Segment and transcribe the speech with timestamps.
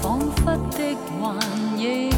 [0.00, 1.34] 仿佛的幻
[1.78, 2.10] 影，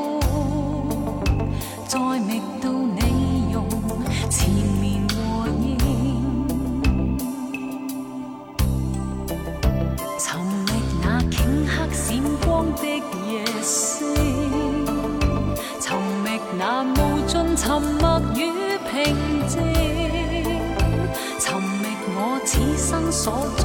[23.24, 23.63] salt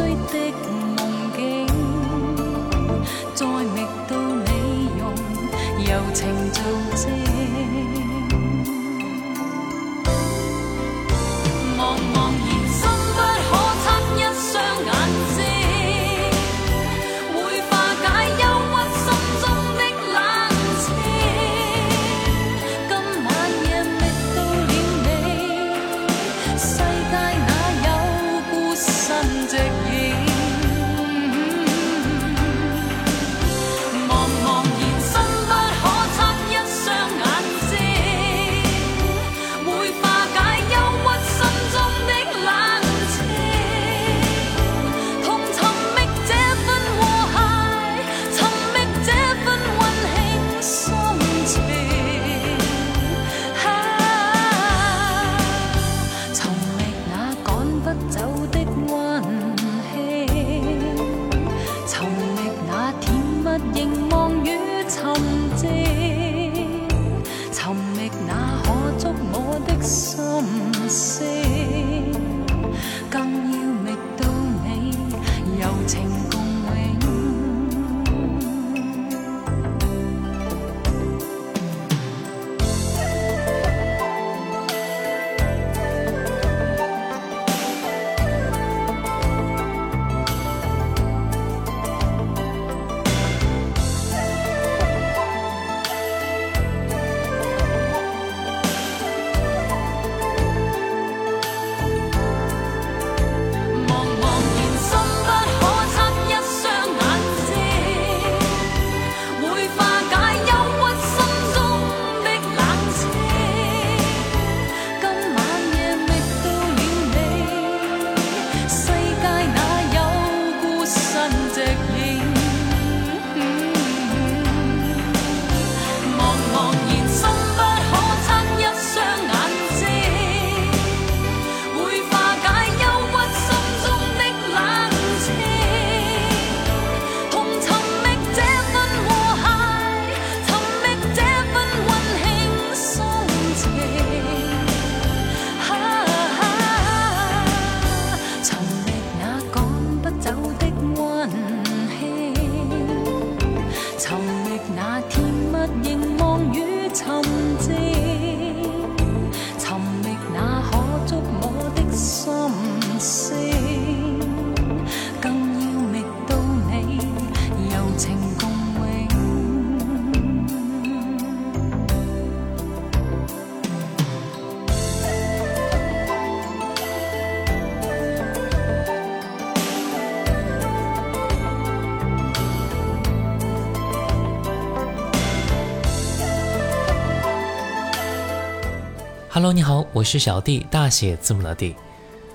[189.40, 191.74] Hello，你好，我是小弟，大写字母的弟。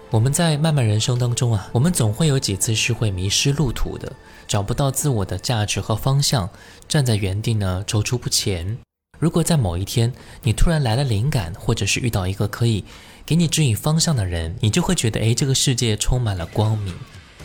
[0.08, 4.10] 我们在漫漫人生当中啊，我们总会有几次是会迷失路途的，
[4.48, 6.48] 找不到自我的价值和方向，
[6.88, 8.78] 站在原地呢踌躇不前。
[9.18, 10.10] 如果在某一天
[10.44, 12.82] 你突然来了灵感，或者是遇到一个可以
[13.26, 16.94] 给你指引方向的人，你就会觉得哎，这个世界充满了光明，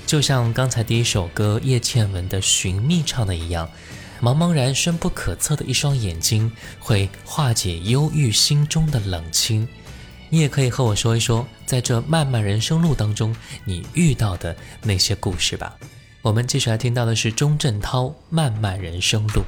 [0.07, 3.69] 就像刚才第一首歌叶倩文的《寻觅》唱的一样。
[4.21, 9.65] 茫茫然深不可测的一双眼睛，会化解忧郁心中的冷清。
[10.29, 13.33] 你也可以和我说一说，在这漫漫人生路当中，
[13.63, 15.73] 你遇到的那些故事吧。
[16.21, 19.41] 我们继续来听到的是钟镇涛《漫漫人生路》。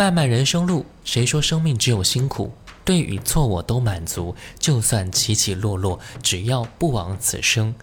[0.00, 2.54] 漫漫人生路，谁说生命只有辛苦？
[2.86, 7.74] 对与错我都满足，就算起起落落，只要不枉此生。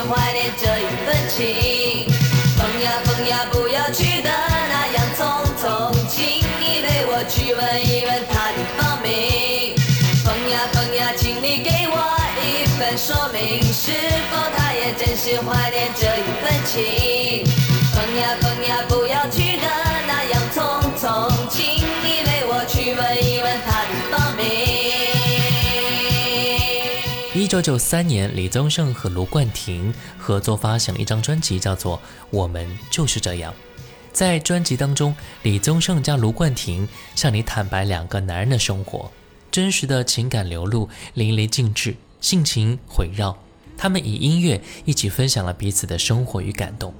[0.00, 2.06] 怀念这一份情，
[2.56, 6.24] 风呀风呀，不要去得那样匆匆，请
[6.60, 9.74] 你为我去问一问他的芳名。
[10.24, 12.02] 风呀风呀，请你给我
[12.40, 13.92] 一份说明，是
[14.30, 16.64] 否他也真心怀念这一份
[17.44, 17.61] 情？
[27.52, 31.98] 1993年，李宗盛和卢冠廷合作发行了一张专辑，叫做
[32.30, 33.52] 《我们就是这样》。
[34.10, 39.10] 在专辑当中，李宗盛加卢冠廷向你坦白两个男人的生活，
[39.50, 43.36] 真实的情感流露淋漓尽致，性情回绕。
[43.76, 46.94] 他们以音乐一起分享了彼此的生活与感动。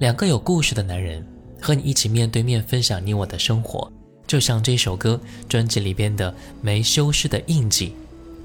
[0.00, 1.24] 两个有故事的男人
[1.62, 3.88] 和你一起面对面分享你我的生活，
[4.26, 7.90] 就像这首歌专辑里边的《没修饰的印记》。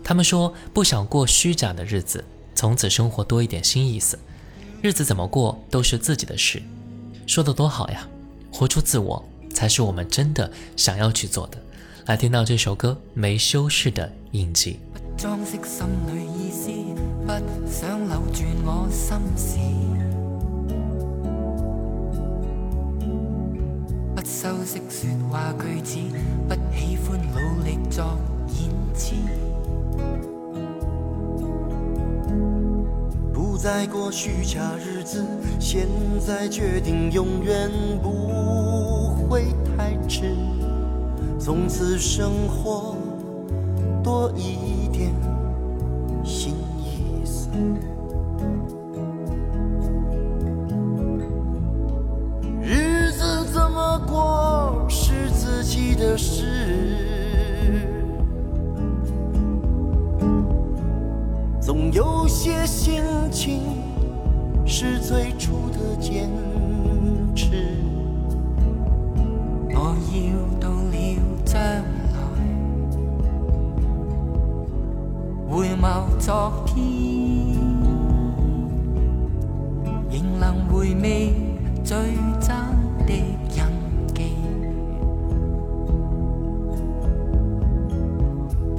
[0.10, 2.26] 他们说不想过虚假的日子，
[2.56, 4.18] 从此生活多一点新意思，
[4.82, 6.60] 日子怎么过都是自己的事。
[7.28, 8.08] 说的多好呀，
[8.52, 9.24] 活出自我
[9.54, 11.60] 才是我们真的想要去做的。
[12.08, 14.80] 来听到这首歌《没修饰的印记》。
[15.22, 16.72] 装饰心里意思，
[17.28, 19.58] 不想留住我心思。
[24.16, 26.00] 不修饰说话句子，
[26.48, 28.04] 不喜欢努力作
[28.60, 29.49] 演技。
[33.62, 35.22] 再过虚假日子，
[35.60, 35.86] 现
[36.26, 37.70] 在决定永远
[38.02, 40.34] 不会太迟。
[41.38, 42.96] 从此生活
[44.02, 44.59] 多一。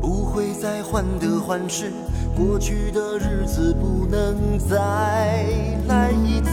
[0.00, 1.90] 不会再患得患失，
[2.36, 5.44] 过去的日子不能再
[5.88, 6.52] 来一次。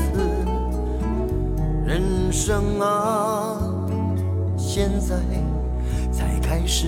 [1.85, 3.64] 人生啊。
[4.75, 5.17] 现在
[6.11, 6.87] 才开始，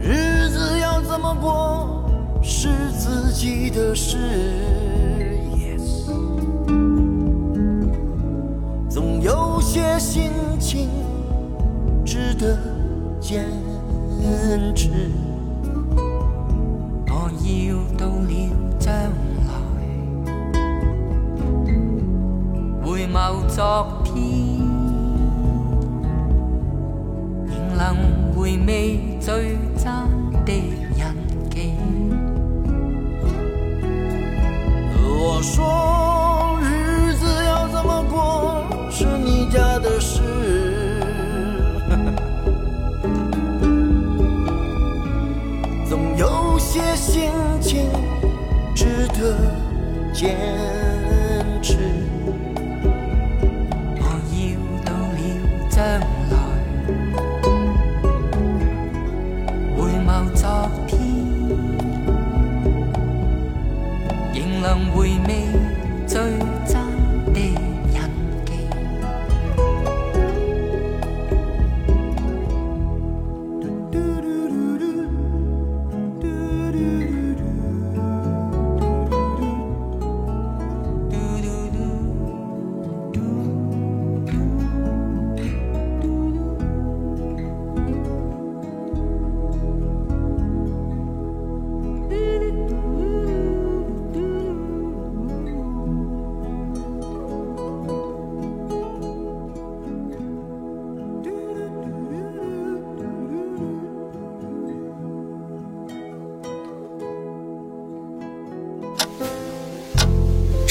[0.00, 2.08] 日子要怎么过
[2.40, 4.16] 是自己的事。
[5.56, 6.06] Yes，
[8.88, 10.88] 总有些心情
[12.04, 12.56] 值得
[13.20, 13.44] 坚
[14.72, 15.17] 持。
[29.28, 30.54] 的
[35.20, 40.22] 我说，日子要怎么过是你家的事。
[45.86, 47.84] 总有些心情
[48.74, 49.36] 值得
[50.14, 50.77] 捡。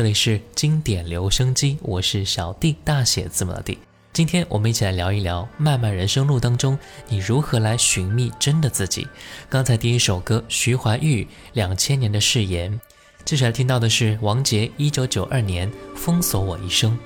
[0.00, 3.76] 这里是经典留声机，我是小 D 大写字母的 D。
[4.14, 6.78] 今天我们一起来聊一聊漫漫人生路当中，
[7.10, 9.06] 你如何来寻觅真的自己。
[9.50, 12.80] 刚才第一首歌，徐怀钰两千年的誓言。
[13.26, 16.96] 接下来听到的是王杰一九九二年封锁我一生。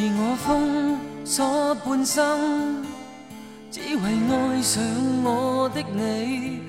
[0.16, 2.84] 我封锁半生，
[3.68, 4.80] 只为爱上
[5.24, 6.60] 我的你，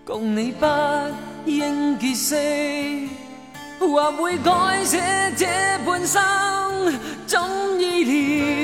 [0.05, 0.65] 共你不
[1.45, 2.35] 应结识，
[3.77, 5.01] 或会改写
[5.35, 5.47] 这
[5.85, 6.21] 半生。
[7.27, 7.39] 总
[7.77, 8.05] 意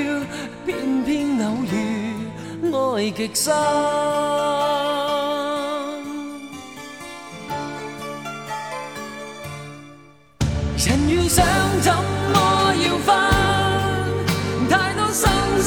[0.04, 0.22] 料，
[0.66, 4.87] 偏偏偶遇爱极深。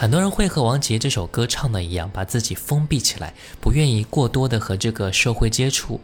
[0.00, 6.00] 很多人会和王杰这首歌唱的一样，把自己封闭起来，不愿意过多的和这个社会接触。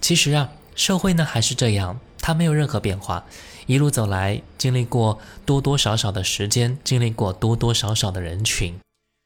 [0.00, 3.24] 其实啊，社会呢还是这样，它没有任何变化。
[3.66, 8.78] 一路走来，经历过多多少少的时间，经历过多多少少的人群，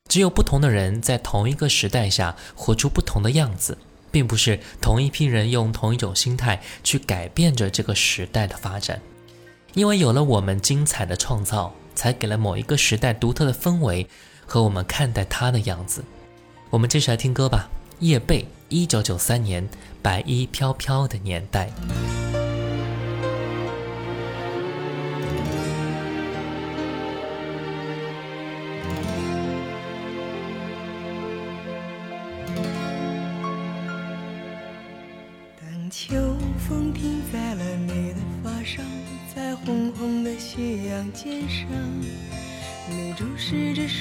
[0.08, 3.76] 只有不同的人在同一个时代下活出不同的样子，
[4.10, 9.02] 并不是同一批人用同一种心态去改变着这个时代的发展。
[9.74, 11.74] 因为有了我们精彩的创造。
[11.94, 14.07] 才给了某一个时代独特的氛围
[14.46, 16.04] 和我们看待它的样子。
[16.70, 19.62] 我们接下来听歌吧，叶蓓，一九九三年
[20.02, 21.70] 《白衣飘飘的年代》。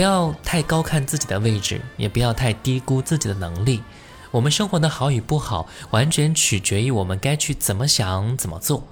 [0.00, 3.82] 不要太高看自己的位置，也不要太低估自己的能力。
[4.30, 8.86] 我们生活的好与不好，完全取决于我们该去怎么想、怎么做。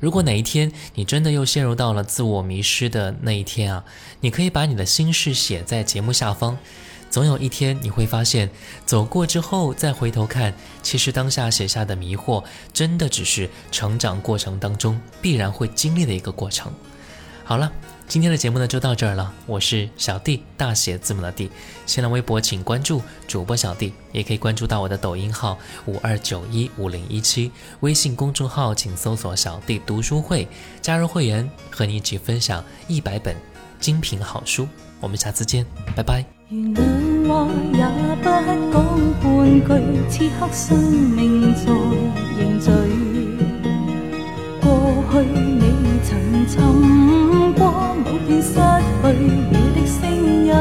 [0.00, 3.84] 如果哪一天你真的又陷入到了自我迷失的那一天啊，
[4.20, 6.56] 你可以把你的心事写在节目下方。
[7.10, 8.48] 总有一天你会发现，
[8.86, 12.42] 走过之后再回头看，其实当下写下的迷惑，
[12.72, 16.72] 真的只是成长过程当中必然会经历的一个过程。
[17.44, 17.70] 好了。
[18.08, 21.50] 今天的节目呢就到这儿了，我是小弟，大写字母的弟。
[21.86, 30.46] 新浪微博请关注主播小弟，也可以关注到我的抖音号五二九一五零一七，微信公众号请搜索“小弟读书会”，
[30.80, 33.34] 加入会员和你一起分享一百本
[33.80, 34.68] 精品好书。
[35.00, 35.66] 我们下次见，
[35.96, 36.24] 拜拜。
[46.08, 46.16] 曾
[46.46, 46.62] 寻
[47.54, 47.72] 过
[48.04, 49.06] 某片失去
[49.50, 50.52] 了的声音，